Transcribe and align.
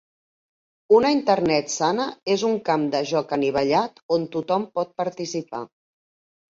Una 0.99 1.11
Internet 1.15 1.69
sana 1.75 2.09
és 2.37 2.47
un 2.51 2.57
camp 2.71 2.89
de 2.97 3.05
joc 3.13 3.39
anivellat 3.41 4.05
on 4.19 4.29
tothom 4.35 4.69
pot 4.77 4.95
participar. 5.07 5.67